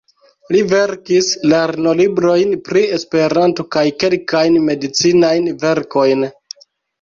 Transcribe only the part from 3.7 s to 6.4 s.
kaj kelkajn medicinajn verkojn.